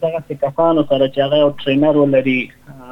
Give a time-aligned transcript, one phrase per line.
[0.01, 2.39] دغه کسانو سره چې هغه ټرینر ولري